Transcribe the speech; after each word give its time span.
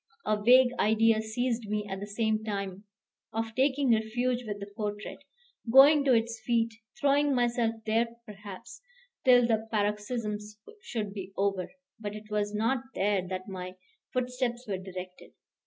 A 0.25 0.35
vague 0.41 0.71
idea 0.79 1.21
seized 1.21 1.69
me 1.69 1.85
at 1.87 1.99
the 1.99 2.07
same 2.07 2.43
time, 2.43 2.85
of 3.31 3.53
taking 3.53 3.91
refuge 3.93 4.43
with 4.47 4.59
the 4.59 4.65
portrait, 4.75 5.19
going 5.71 6.03
to 6.05 6.13
its 6.15 6.39
feet, 6.43 6.73
throwing 6.99 7.35
myself 7.35 7.75
there, 7.85 8.07
perhaps, 8.25 8.81
till 9.25 9.45
the 9.45 9.67
paroxysm 9.71 10.37
should 10.81 11.13
be 11.13 11.31
over. 11.37 11.71
But 11.99 12.15
it 12.15 12.31
was 12.31 12.51
not 12.51 12.81
there 12.95 13.21
that 13.27 13.47
my 13.47 13.75
footsteps 14.11 14.65
were 14.67 14.79
directed. 14.79 15.33